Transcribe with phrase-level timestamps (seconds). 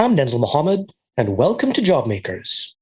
[0.00, 2.72] I'm Denzil Mohammed, and welcome to Jobmakers.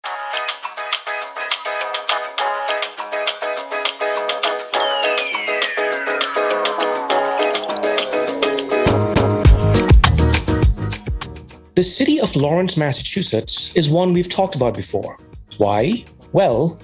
[11.74, 15.18] The city of Lawrence, Massachusetts is one we've talked about before.
[15.56, 16.04] Why?
[16.30, 16.78] Well,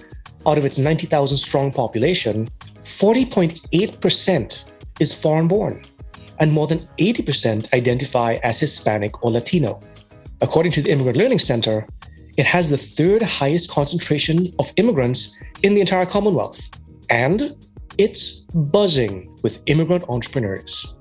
[0.48, 2.48] out of its 90,000 strong population,
[2.82, 5.80] 40.8% is foreign born,
[6.40, 9.80] and more than 80% identify as Hispanic or Latino.
[10.40, 11.86] According to the Immigrant Learning Center,
[12.36, 16.60] it has the third highest concentration of immigrants in the entire Commonwealth,
[17.08, 17.54] and
[17.98, 20.94] it's buzzing with immigrant entrepreneurs.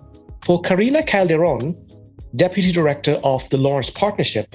[0.44, 1.76] For Karina Calderon,
[2.36, 4.54] Deputy Director of the Lawrence Partnership,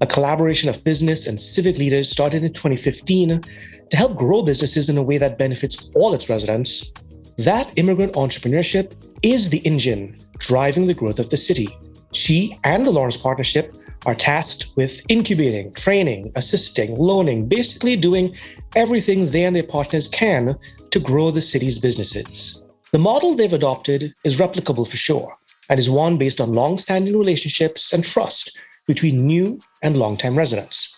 [0.00, 3.42] a collaboration of business and civic leaders started in 2015
[3.90, 6.90] to help grow businesses in a way that benefits all its residents.
[7.36, 8.92] That immigrant entrepreneurship
[9.22, 11.68] is the engine driving the growth of the city.
[12.12, 18.34] She and the Lawrence Partnership are tasked with incubating, training, assisting, loaning, basically doing
[18.74, 20.56] everything they and their partners can
[20.90, 22.62] to grow the city's businesses.
[22.92, 25.36] The model they've adopted is replicable for sure
[25.68, 28.56] and is one based on long-standing relationships and trust
[28.86, 30.96] between new and long-time residents.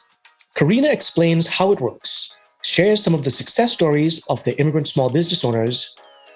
[0.55, 5.11] Karina explains how it works, shares some of the success stories of the immigrant small
[5.11, 5.95] business owners,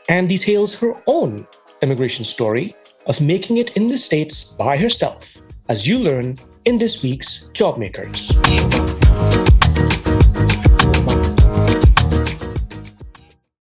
[0.09, 1.47] and details her own
[1.83, 2.75] immigration story
[3.07, 8.33] of making it in the States by herself, as you learn in this week's Jobmakers.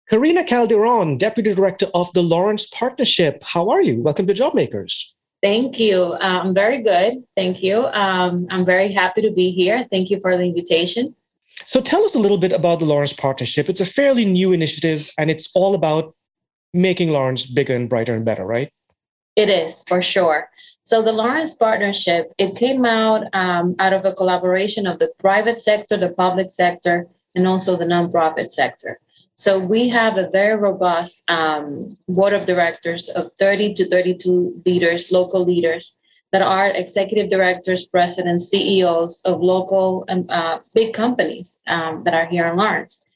[0.08, 3.44] Karina Calderon, Deputy Director of the Lawrence Partnership.
[3.44, 4.02] How are you?
[4.02, 5.14] Welcome to Jobmakers.
[5.42, 5.98] Thank you.
[6.00, 7.24] Uh, I'm very good.
[7.36, 7.86] Thank you.
[7.88, 9.88] Um, I'm very happy to be here.
[9.90, 11.16] Thank you for the invitation.
[11.66, 13.70] So, tell us a little bit about the Lawrence Partnership.
[13.70, 16.14] It's a fairly new initiative and it's all about
[16.74, 18.72] making Lawrence bigger and brighter and better, right?
[19.42, 20.52] It is for sure.
[20.84, 25.60] So the Lawrence Partnership, it came out um, out of a collaboration of the private
[25.60, 29.00] sector, the public sector, and also the nonprofit sector.
[29.34, 35.12] So we have a very robust um, board of directors of 30 to 32 leaders,
[35.12, 35.98] local leaders
[36.32, 42.28] that are executive directors, presidents, CEOs of local and uh, big companies um, that are
[42.28, 43.08] here in Lawrence.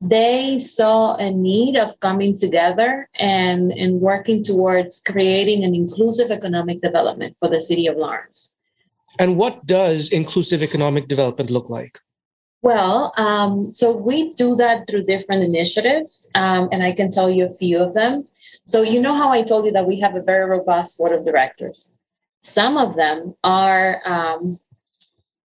[0.00, 6.82] They saw a need of coming together and, and working towards creating an inclusive economic
[6.82, 8.56] development for the city of Lawrence.
[9.18, 11.98] And what does inclusive economic development look like?
[12.62, 17.46] Well, um, so we do that through different initiatives, um, and I can tell you
[17.46, 18.26] a few of them.
[18.64, 21.24] So, you know how I told you that we have a very robust board of
[21.24, 21.92] directors.
[22.40, 24.58] Some of them are um,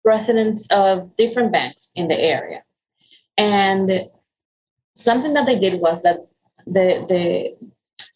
[0.03, 2.63] presidents of different banks in the area.
[3.37, 4.09] And
[4.95, 6.27] something that they did was that
[6.65, 7.55] the, the,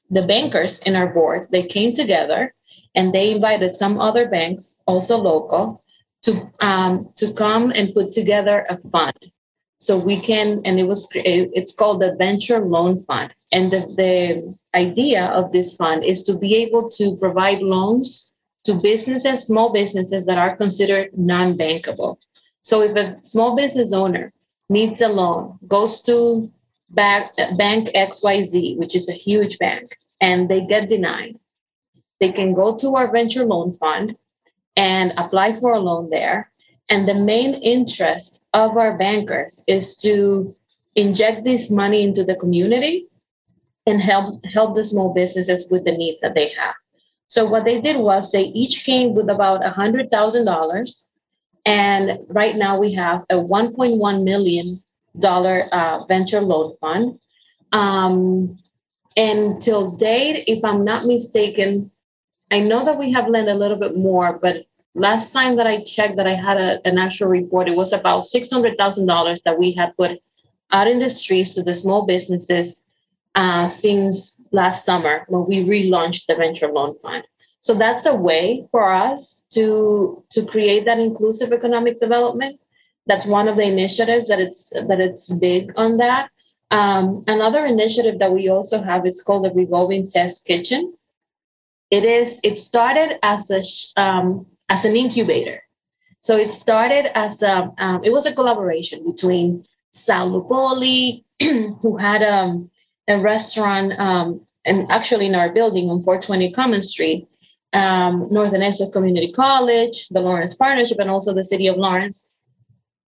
[0.09, 2.53] the bankers in our board, they came together
[2.95, 5.84] and they invited some other banks, also local,
[6.23, 9.31] to um, to come and put together a fund.
[9.78, 13.34] So we can and it was it's called the venture loan fund.
[13.51, 18.31] And the, the idea of this fund is to be able to provide loans
[18.66, 22.18] to businesses small businesses that are considered non-bankable.
[22.62, 24.31] So if a small business owner
[24.68, 26.51] needs a loan goes to
[26.91, 29.89] bank, bank xyz which is a huge bank
[30.22, 31.35] and they get denied
[32.19, 34.16] they can go to our venture loan fund
[34.75, 36.51] and apply for a loan there.
[36.89, 40.55] And the main interest of our bankers is to
[40.95, 43.07] inject this money into the community
[43.85, 46.75] and help help the small businesses with the needs that they have.
[47.27, 51.07] So what they did was they each came with about a hundred thousand dollars,
[51.66, 54.88] and right now we have a 1.1 million dollar
[55.24, 57.20] uh, venture loan fund.
[57.72, 58.58] Um,
[59.18, 61.92] and till date, if I'm not mistaken,
[62.52, 64.66] I know that we have lent a little bit more, but
[64.96, 68.25] last time that I checked that I had a, an actual report, it was about
[68.25, 70.19] $600,000 that we had put
[70.72, 72.81] out in the streets to the small businesses
[73.36, 77.24] uh, since last summer when we relaunched the venture loan fund.
[77.62, 82.60] So that's a way for us to to create that inclusive economic development.
[83.07, 86.30] That's one of the initiatives that it's that it's big on that.
[86.72, 90.94] Um, another initiative that we also have is called the revolving test kitchen.
[91.90, 92.40] It is.
[92.44, 93.62] It started as a
[94.00, 95.63] um, as an incubator.
[96.22, 97.72] So it started as a.
[97.80, 101.24] Um, it was a collaboration between Lupoli,
[101.81, 102.69] who had um,
[103.07, 107.28] a restaurant, um, and actually in our building on 420 Common Street,
[107.74, 112.29] um, Northern Essex Community College, the Lawrence Partnership, and also the City of Lawrence.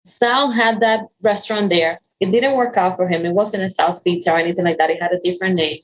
[0.04, 2.02] Sal had that restaurant there.
[2.20, 3.26] It didn't work out for him.
[3.26, 4.90] It wasn't a Sal's Pizza or anything like that.
[4.90, 5.80] It had a different name.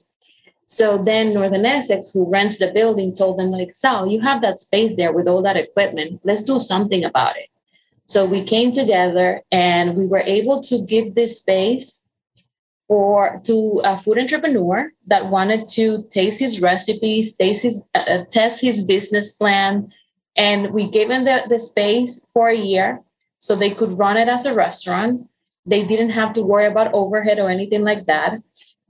[0.65, 4.59] So then Northern Essex, who rents the building, told them, like, Sal, you have that
[4.59, 6.19] space there with all that equipment.
[6.23, 7.49] Let's do something about it.
[8.05, 12.01] So we came together and we were able to give this space
[12.87, 18.23] for to a food entrepreneur that wanted to taste his recipes, taste his, uh, uh
[18.31, 19.91] test his business plan,
[20.37, 23.01] and we gave him the, the space for a year
[23.39, 25.27] so they could run it as a restaurant.
[25.65, 28.41] They didn't have to worry about overhead or anything like that.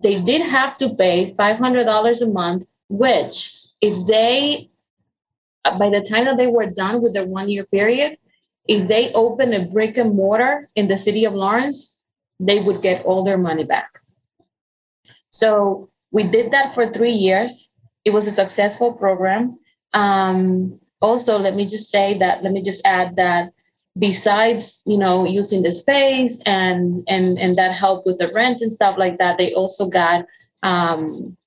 [0.04, 4.70] They did have to pay $500 a month, which, if they,
[5.64, 8.18] by the time that they were done with their one year period,
[8.68, 11.98] if they open a brick and mortar in the city of Lawrence,
[12.40, 14.00] they would get all their money back.
[15.30, 17.72] So we did that for three years.
[18.06, 19.60] It was a successful program.
[19.94, 23.52] Um, also, let me just say that, let me just add that
[24.00, 28.72] besides you know using the space and and and that help with the rent and
[28.72, 30.26] stuff like that they also got
[30.64, 31.38] um,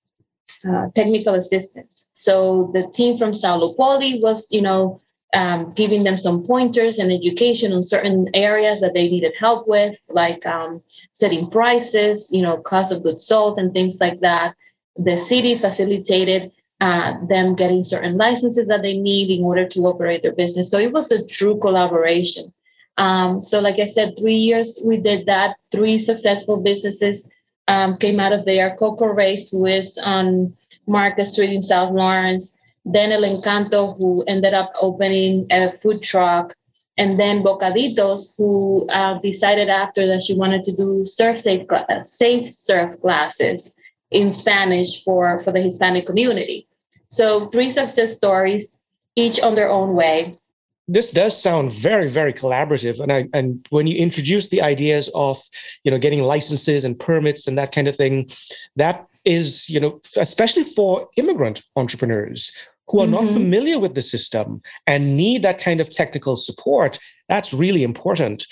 [0.69, 2.09] uh, technical assistance.
[2.13, 5.01] So the team from Sal Lupoli was you know
[5.35, 9.97] um, giving them some pointers and education on certain areas that they needed help with
[10.09, 10.83] like um,
[11.13, 14.55] setting prices you know cost of goods sold and things like that.
[14.97, 20.23] The city facilitated uh, them getting certain licenses that they need in order to operate
[20.23, 20.71] their business.
[20.71, 22.53] So it was a true collaboration.
[22.97, 25.57] Um, so, like I said, three years we did that.
[25.73, 27.29] Three successful businesses
[27.69, 28.77] um, came out of there.
[28.77, 30.55] Coco Race, who is on
[30.87, 32.55] Market Street in South Lawrence.
[32.85, 36.55] Then El Encanto, who ended up opening a food truck.
[36.97, 41.67] And then Bocaditos, who uh, decided after that she wanted to do surf safe,
[42.03, 43.75] safe surf classes
[44.11, 46.67] in Spanish for, for the Hispanic community.
[47.11, 48.81] So three success stories,
[49.17, 50.39] each on their own way.
[50.87, 53.01] This does sound very, very collaborative.
[53.01, 55.41] And I and when you introduce the ideas of,
[55.85, 58.31] you know, getting licenses and permits and that kind of thing,
[58.77, 62.53] that is, you know, especially for immigrant entrepreneurs
[62.89, 63.25] who are mm-hmm.
[63.25, 66.99] not familiar with the system and need that kind of technical support,
[67.29, 68.47] that's really important.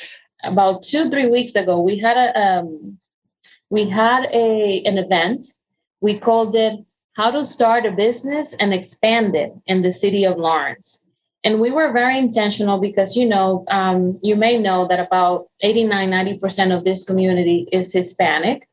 [0.44, 2.98] About two, three weeks ago, we had a um,
[3.70, 5.48] we had a an event.
[6.00, 6.78] We called it
[7.16, 11.04] how to start a business and expand it in the city of Lawrence.
[11.44, 16.10] And we were very intentional because, you know, um, you may know that about 89,
[16.10, 18.68] 90% of this community is Hispanic.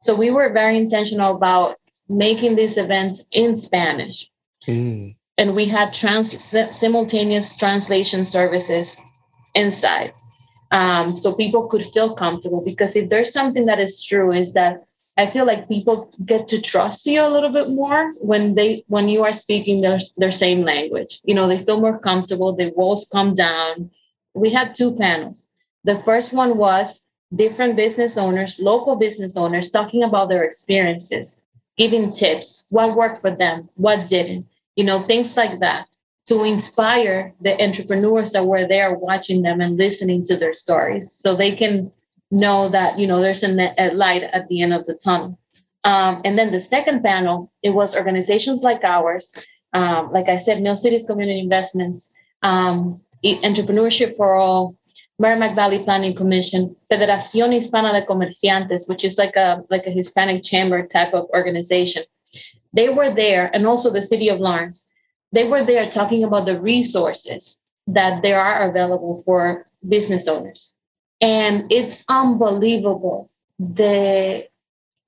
[0.00, 1.76] So we were very intentional about
[2.08, 4.30] making this event in Spanish.
[4.66, 5.16] Mm.
[5.36, 9.00] And we had trans- simultaneous translation services
[9.54, 10.12] inside.
[10.70, 14.84] Um, so people could feel comfortable because if there's something that is true is that
[15.18, 19.08] I feel like people get to trust you a little bit more when they when
[19.08, 21.20] you are speaking their their same language.
[21.24, 22.54] You know, they feel more comfortable.
[22.54, 23.90] The walls come down.
[24.34, 25.48] We had two panels.
[25.82, 27.04] The first one was
[27.34, 31.36] different business owners, local business owners, talking about their experiences,
[31.76, 34.46] giving tips, what worked for them, what didn't.
[34.76, 35.88] You know, things like that
[36.28, 41.34] to inspire the entrepreneurs that were there watching them and listening to their stories so
[41.34, 41.90] they can
[42.30, 45.38] know that you know there's a, light at the end of the tunnel.
[45.84, 49.32] Um, and then the second panel, it was organizations like ours,
[49.72, 54.76] um, like I said, Mill Cities Community Investments, um, Entrepreneurship for All,
[55.18, 60.42] Merrimack Valley Planning Commission, Federación Hispana de Comerciantes, which is like a like a Hispanic
[60.42, 62.04] chamber type of organization.
[62.72, 64.86] They were there, and also the city of Lawrence.
[65.32, 70.74] They were there talking about the resources that there are available for business owners.
[71.20, 74.46] And it's unbelievable the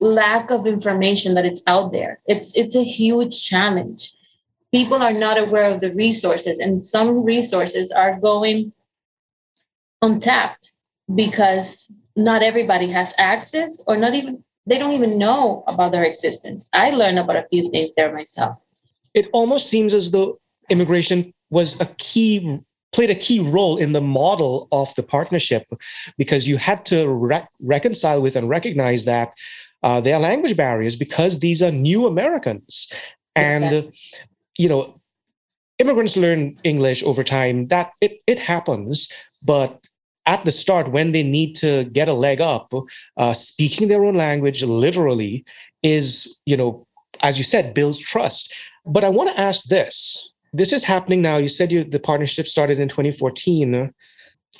[0.01, 2.19] lack of information that it's out there.
[2.25, 4.13] It's it's a huge challenge.
[4.71, 8.73] People are not aware of the resources, and some resources are going
[10.01, 10.71] untapped
[11.13, 16.69] because not everybody has access or not even they don't even know about their existence.
[16.73, 18.57] I learned about a few things there myself.
[19.13, 20.39] It almost seems as though
[20.69, 22.59] immigration was a key
[22.91, 25.65] played a key role in the model of the partnership
[26.17, 29.33] because you had to re- reconcile with and recognize that
[29.83, 32.91] uh, there are language barriers because these are new Americans.
[33.35, 33.99] And, exactly.
[34.57, 35.01] you know,
[35.79, 37.67] immigrants learn English over time.
[37.67, 39.09] That it, it happens.
[39.41, 39.79] But
[40.25, 42.71] at the start, when they need to get a leg up,
[43.17, 45.45] uh, speaking their own language literally
[45.81, 46.85] is, you know,
[47.21, 48.53] as you said, builds trust.
[48.85, 51.37] But I want to ask this this is happening now.
[51.37, 53.93] You said you, the partnership started in 2014.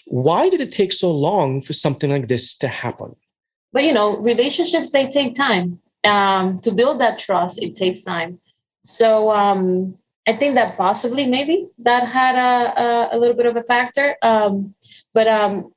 [0.05, 3.15] Why did it take so long for something like this to happen?
[3.73, 5.79] But you know, relationships they take time.
[6.03, 8.39] Um, to build that trust, it takes time.
[8.83, 9.95] So um,
[10.27, 14.15] I think that possibly maybe that had a, a, a little bit of a factor.
[14.23, 14.73] Um,
[15.13, 15.71] but um,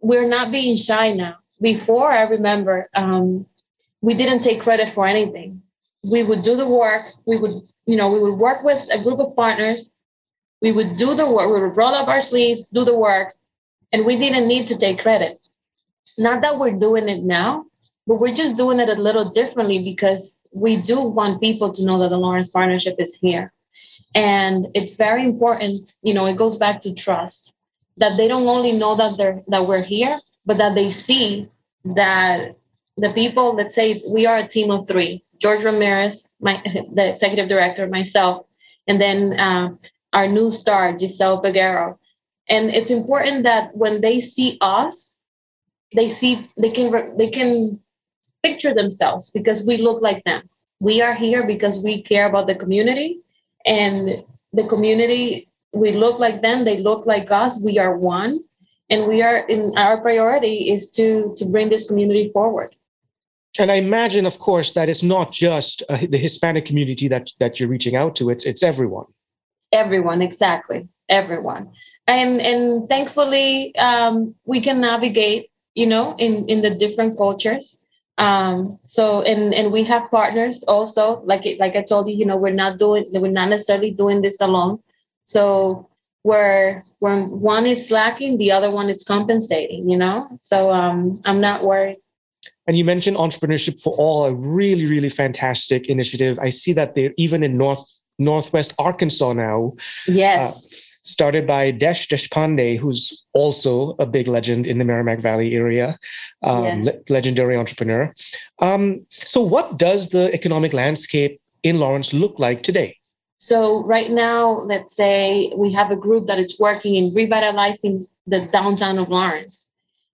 [0.00, 1.36] we're not being shy now.
[1.60, 3.46] Before, I remember um,
[4.02, 5.62] we didn't take credit for anything
[6.04, 7.10] we would do the work.
[7.26, 9.94] We would, you know, we would work with a group of partners.
[10.60, 11.52] We would do the work.
[11.52, 13.34] We would roll up our sleeves, do the work,
[13.92, 15.40] and we didn't need to take credit.
[16.18, 17.66] Not that we're doing it now,
[18.06, 21.98] but we're just doing it a little differently because we do want people to know
[21.98, 23.52] that the Lawrence Partnership is here.
[24.14, 27.54] And it's very important, you know, it goes back to trust
[27.96, 31.48] that they don't only know that they're that we're here, but that they see
[31.84, 32.56] that
[32.96, 36.62] the people, let's say we are a team of three, George Ramirez, my
[36.94, 38.46] the executive director, myself,
[38.86, 39.70] and then uh,
[40.12, 41.98] our new star, Giselle Peguero.
[42.48, 45.18] And it's important that when they see us,
[45.94, 47.80] they see they can they can
[48.42, 50.48] picture themselves because we look like them.
[50.80, 53.20] We are here because we care about the community
[53.66, 58.40] and the community we look like them they look like us we are one
[58.90, 62.74] and we are in our priority is to to bring this community forward
[63.58, 67.58] and i imagine of course that it's not just uh, the hispanic community that that
[67.58, 69.06] you're reaching out to it's it's everyone.
[69.72, 70.88] Everyone exactly.
[71.08, 71.72] Everyone.
[72.06, 77.78] And and thankfully um, we can navigate you know in in the different cultures.
[78.18, 81.22] Um so and and we have partners also.
[81.24, 84.40] Like like i told you you know we're not doing we're not necessarily doing this
[84.40, 84.78] alone.
[85.24, 85.88] So
[86.22, 90.28] where when one is lacking the other one is compensating you know?
[90.40, 91.98] So um i'm not worried
[92.66, 97.14] and you mentioned entrepreneurship for all a really really fantastic initiative i see that they're
[97.16, 97.84] even in north
[98.18, 99.72] northwest arkansas now
[100.06, 105.54] yes uh, started by Desh Deshpande, who's also a big legend in the Merrimack Valley
[105.54, 105.98] area,
[106.42, 106.84] um, yes.
[106.84, 108.14] le- legendary entrepreneur.
[108.60, 112.98] Um, so, what does the economic landscape in Lawrence look like today?
[113.38, 118.46] So, right now, let's say we have a group that is working in revitalizing the
[118.46, 119.68] downtown of Lawrence.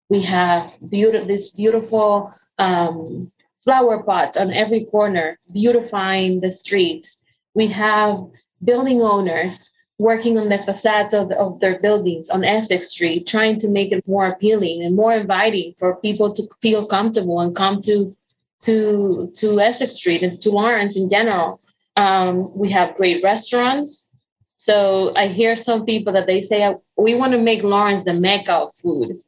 [0.09, 3.31] We have beautiful, this beautiful um,
[3.63, 7.25] flower pots on every corner, beautifying the streets.
[7.55, 8.25] We have
[8.65, 13.69] building owners working on the facades of, of their buildings on Essex Street, trying to
[13.69, 18.17] make it more appealing and more inviting for people to feel comfortable and come to
[18.61, 21.61] to to Essex Street and to Lawrence in general.
[21.97, 24.09] Um, we have great restaurants.
[24.57, 28.53] So I hear some people that they say we want to make Lawrence the mecca
[28.53, 29.23] of food.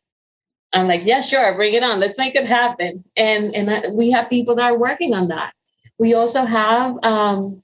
[0.73, 2.01] I'm like, yeah, sure, bring it on.
[2.01, 3.05] Let's make it happen.
[3.17, 5.53] And and I, we have people that are working on that.
[5.99, 7.63] We also have um,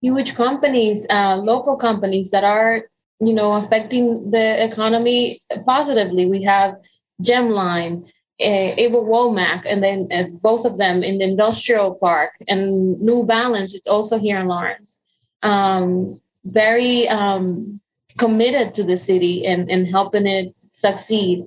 [0.00, 2.84] huge companies, uh, local companies that are,
[3.20, 6.26] you know, affecting the economy positively.
[6.26, 6.76] We have
[7.22, 8.04] Gemline,
[8.40, 13.24] uh, Ava Womack, and then uh, both of them in the industrial park, and New
[13.24, 13.74] Balance.
[13.74, 14.98] It's also here in Lawrence.
[15.42, 17.80] Um, very um,
[18.16, 21.46] committed to the city and, and helping it succeed.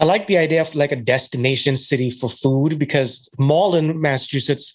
[0.00, 4.72] I like the idea of like a destination city for food because Malden, Massachusetts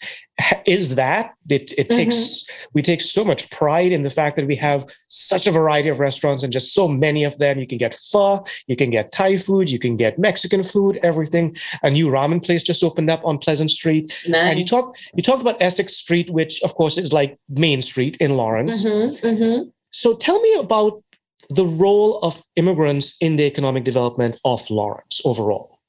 [0.65, 1.33] is that.
[1.49, 1.95] It, it mm-hmm.
[1.95, 5.87] takes, we take so much pride in the fact that we have such a variety
[5.87, 7.57] of restaurants and just so many of them.
[7.57, 11.55] You can get pho, you can get Thai food, you can get Mexican food, everything.
[11.83, 14.11] A new ramen place just opened up on Pleasant Street.
[14.27, 14.49] Nice.
[14.49, 18.17] And you talk, you talked about Essex Street, which of course is like Main Street
[18.17, 18.83] in Lawrence.
[18.83, 19.69] Mm-hmm, mm-hmm.
[19.91, 21.02] So tell me about
[21.49, 25.79] the role of immigrants in the economic development of Lawrence overall,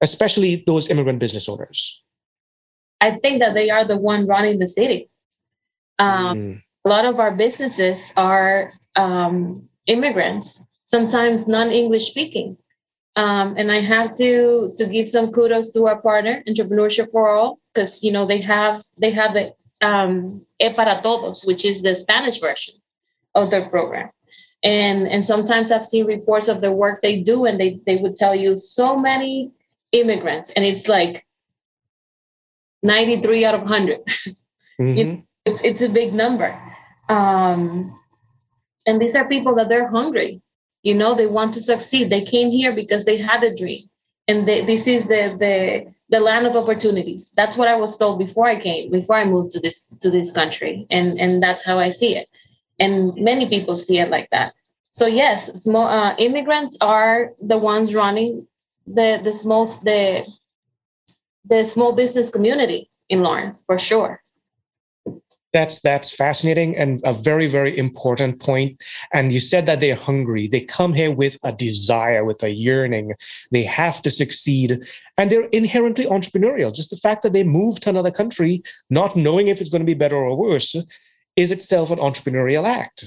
[0.00, 2.02] especially those immigrant business owners?
[3.00, 5.10] I think that they are the one running the city.
[5.98, 6.62] Um, mm.
[6.84, 12.56] A lot of our businesses are um, immigrants, sometimes non-English speaking.
[13.16, 17.60] Um, and I have to to give some kudos to our partner, Entrepreneurship for All,
[17.72, 19.54] because you know they have they have the
[19.86, 22.74] um, E para Todos, which is the Spanish version
[23.36, 24.10] of their program
[24.64, 28.16] and and sometimes i've seen reports of the work they do and they they would
[28.16, 29.52] tell you so many
[29.92, 31.24] immigrants and it's like
[32.82, 34.00] 93 out of 100
[34.80, 35.20] mm-hmm.
[35.44, 36.58] it's, it's a big number.
[37.08, 37.92] Um,
[38.86, 40.40] and these are people that they're hungry.
[40.82, 42.10] You know they want to succeed.
[42.10, 43.88] They came here because they had a dream.
[44.28, 47.32] And they, this is the the the land of opportunities.
[47.36, 50.32] That's what i was told before i came before i moved to this to this
[50.32, 50.86] country.
[50.90, 52.28] And and that's how i see it
[52.78, 54.54] and many people see it like that.
[54.90, 58.46] So yes, small uh, immigrants are the ones running
[58.86, 60.24] the the small the
[61.44, 64.22] the small business community in Lawrence for sure.
[65.52, 68.82] That's that's fascinating and a very very important point.
[69.12, 70.48] And you said that they're hungry.
[70.48, 73.14] They come here with a desire, with a yearning.
[73.52, 74.80] They have to succeed,
[75.16, 76.74] and they're inherently entrepreneurial.
[76.74, 79.86] Just the fact that they move to another country, not knowing if it's going to
[79.86, 80.74] be better or worse,
[81.36, 83.06] is itself an entrepreneurial act.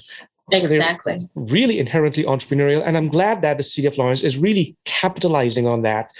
[0.51, 1.19] Exactly.
[1.19, 2.81] So really inherently entrepreneurial.
[2.85, 6.11] And I'm glad that the city of Lawrence is really capitalizing on that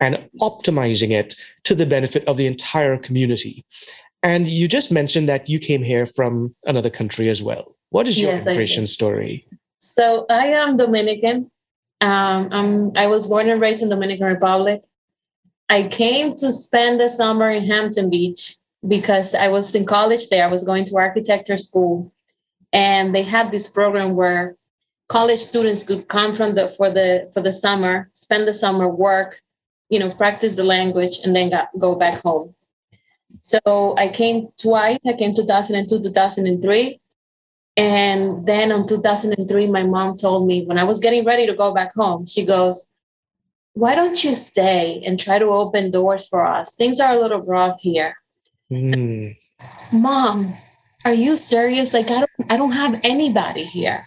[0.00, 3.64] and optimizing it to the benefit of the entire community.
[4.22, 7.76] And you just mentioned that you came here from another country as well.
[7.90, 9.46] What is your yes, immigration story?
[9.78, 11.50] So I am Dominican.
[12.00, 14.82] Um, I'm, I was born and raised in Dominican Republic.
[15.68, 20.44] I came to spend the summer in Hampton Beach because I was in college there.
[20.44, 22.12] I was going to architecture school,
[22.72, 24.56] and they had this program where
[25.08, 29.40] college students could come from the for the for the summer, spend the summer, work,
[29.88, 32.54] you know, practice the language, and then got, go back home.
[33.40, 34.98] So I came twice.
[35.06, 37.00] I came 2002, 2003.
[37.76, 41.72] And then in 2003, my mom told me when I was getting ready to go
[41.72, 42.86] back home, she goes,
[43.72, 46.74] Why don't you stay and try to open doors for us?
[46.74, 48.14] Things are a little rough here.
[48.72, 49.36] Mm.
[49.92, 50.56] Mom,
[51.04, 51.92] are you serious?
[51.92, 54.04] Like I don't I don't have anybody here.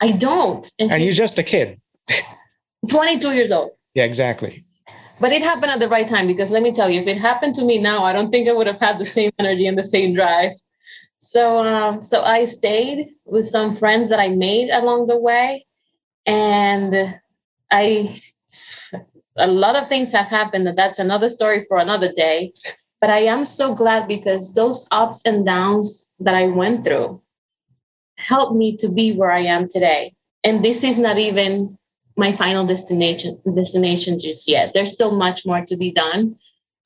[0.00, 0.70] I don't.
[0.78, 1.80] And, and you're just a kid.
[2.90, 3.72] 22 years old.
[3.94, 4.64] Yeah, exactly.
[5.20, 7.54] But it happened at the right time because let me tell you, if it happened
[7.56, 9.84] to me now, I don't think I would have had the same energy and the
[9.84, 10.52] same drive.
[11.18, 15.66] So, um, so I stayed with some friends that I made along the way,
[16.24, 17.16] and
[17.72, 18.20] I,
[19.36, 20.68] a lot of things have happened.
[20.68, 22.52] And that's another story for another day.
[23.00, 27.20] But I am so glad because those ups and downs that I went through
[28.16, 30.14] helped me to be where I am today.
[30.42, 31.78] And this is not even
[32.16, 34.72] my final destination destination just yet.
[34.74, 36.36] There's still much more to be done.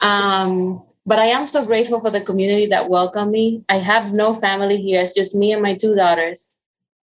[0.00, 3.64] Um, but I am so grateful for the community that welcomed me.
[3.69, 5.00] I have no family here.
[5.00, 6.52] It's just me and my two daughters.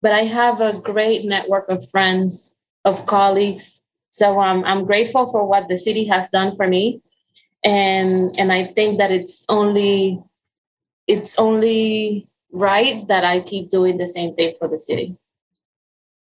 [0.01, 3.81] But I have a great network of friends, of colleagues.
[4.11, 7.01] So um, I'm grateful for what the city has done for me.
[7.63, 10.21] And and I think that it's only
[11.07, 15.17] it's only right that I keep doing the same thing for the city.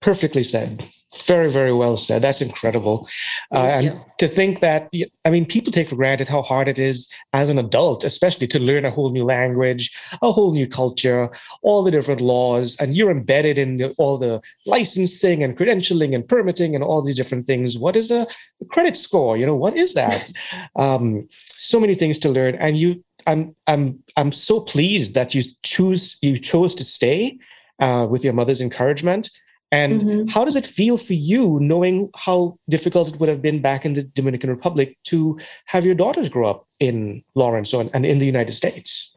[0.07, 0.89] Perfectly said.
[1.27, 2.23] Very, very well said.
[2.23, 3.09] That's incredible.
[3.53, 4.89] Uh, and to think that,
[5.25, 8.61] I mean, people take for granted how hard it is as an adult, especially to
[8.61, 9.91] learn a whole new language,
[10.23, 11.29] a whole new culture,
[11.63, 16.29] all the different laws, and you're embedded in the, all the licensing and credentialing and
[16.29, 17.77] permitting and all these different things.
[17.77, 18.29] What is a
[18.69, 19.37] credit score?
[19.37, 20.31] You know, what is that?
[20.77, 22.55] um, so many things to learn.
[22.55, 27.41] And you, I'm, I'm, I'm so pleased that you choose, you chose to stay
[27.81, 29.31] uh, with your mother's encouragement
[29.77, 30.29] and mm-hmm.
[30.29, 33.93] how does it feel for you knowing how difficult it would have been back in
[33.93, 38.53] the Dominican Republic to have your daughters grow up in Lawrence and in the United
[38.53, 39.15] States?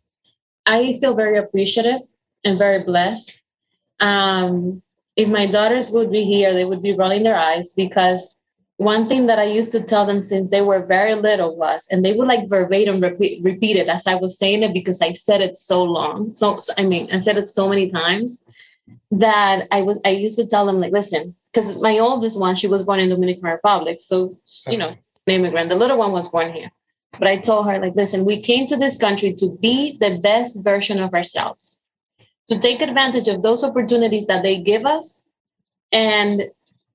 [0.65, 2.02] I feel very appreciative
[2.43, 3.41] and very blessed.
[4.02, 4.82] Um,
[5.15, 8.36] if my daughters would be here, they would be rolling their eyes because
[8.76, 12.04] one thing that I used to tell them since they were very little was, and
[12.04, 15.41] they would like verbatim repeat, repeat it as I was saying it because I said
[15.41, 16.36] it so long.
[16.36, 18.43] So, I mean, I said it so many times
[19.12, 22.67] that I was I used to tell them like, listen, because my oldest one, she
[22.67, 24.97] was born in Dominican Republic, so you know, an
[25.28, 25.69] immigrant.
[25.69, 26.71] The little one was born here,
[27.17, 30.63] but I told her like, listen, we came to this country to be the best
[30.63, 31.82] version of ourselves,
[32.47, 35.23] to take advantage of those opportunities that they give us,
[35.91, 36.43] and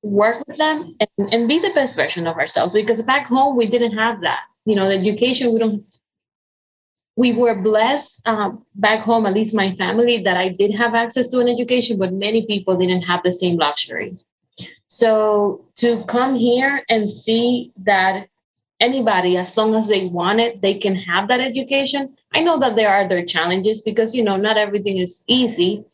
[0.02, 2.72] work with them and, and be the best version of ourselves.
[2.72, 4.42] Because back home we didn't have that.
[4.66, 5.85] You know, the education we don't
[7.16, 11.29] we were blessed uh, back home, at least my family, that I did have access
[11.29, 14.16] to an education, but many people didn't have the same luxury.
[14.87, 18.29] So to come here and see that
[18.81, 22.16] anybody, as long as they want it, they can have that education.
[22.33, 25.85] I know that there are their challenges because, you know, not everything is easy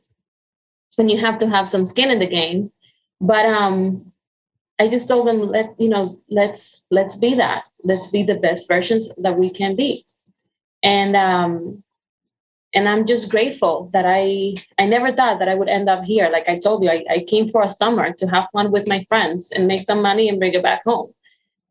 [0.99, 2.73] and you have to have some skin in the game.
[3.21, 4.13] But um,
[4.79, 7.65] I just told them, let, you know, let's, let's be that.
[7.85, 10.05] Let's be the best versions that we can be
[10.83, 11.83] and um
[12.75, 16.29] and i'm just grateful that i i never thought that i would end up here.
[16.31, 19.05] Like i told you I, I came for a summer to have fun with my
[19.09, 21.13] friends and make some money and bring it back home.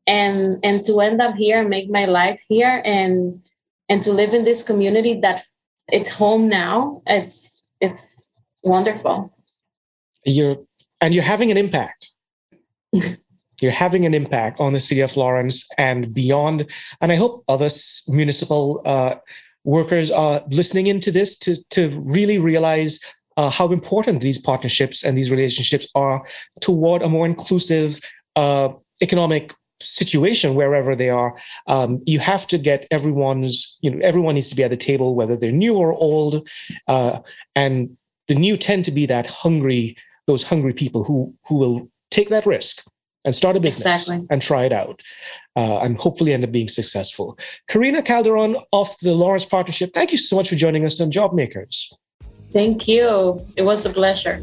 [0.08, 3.42] And and to end up here and make my life here and
[3.90, 5.44] and to live in this community that
[5.88, 8.30] it's home now it's it's
[8.64, 9.34] wonderful.
[10.26, 10.58] You're
[11.02, 12.10] and you're having an impact
[13.62, 16.70] you're having an impact on the city of Lawrence and beyond.
[17.02, 17.70] And I hope other
[18.08, 19.16] municipal uh,
[19.64, 23.00] workers are listening into this to, to really realize
[23.38, 26.26] uh, how important these partnerships and these relationships are
[26.60, 28.00] toward a more inclusive
[28.36, 28.70] uh,
[29.02, 34.50] economic situation wherever they are um, you have to get everyone's you know everyone needs
[34.50, 36.50] to be at the table whether they're new or old
[36.90, 37.20] uh,
[37.56, 37.96] and
[38.28, 39.96] the new tend to be that hungry
[40.28, 42.84] those hungry people who who will take that risk
[43.26, 44.26] and start a business exactly.
[44.30, 45.02] and try it out
[45.56, 47.38] uh, and hopefully end up being successful.
[47.68, 51.34] Karina Calderon of the Lawrence Partnership, thank you so much for joining us on Job
[51.34, 51.94] Makers.
[52.52, 53.46] Thank you.
[53.56, 54.42] It was a pleasure.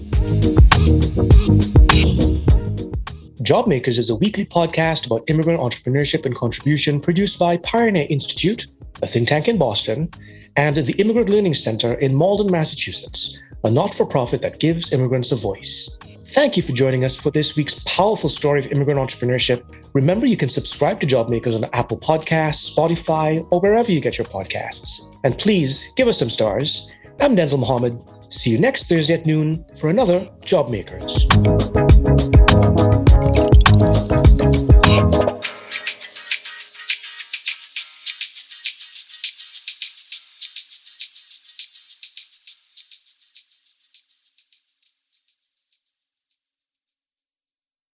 [3.46, 8.66] Job Makers is a weekly podcast about immigrant entrepreneurship and contribution produced by Pioneer Institute,
[9.02, 10.10] a think tank in Boston,
[10.56, 15.30] and the Immigrant Learning Center in Malden, Massachusetts, a not for profit that gives immigrants
[15.30, 15.96] a voice.
[16.30, 19.62] Thank you for joining us for this week's powerful story of immigrant entrepreneurship.
[19.94, 24.26] Remember, you can subscribe to Jobmakers on Apple Podcasts, Spotify, or wherever you get your
[24.26, 25.02] podcasts.
[25.22, 26.90] And please give us some stars.
[27.20, 27.96] I'm Denzil Mohammed.
[28.28, 31.22] See you next Thursday at noon for another Jobmakers.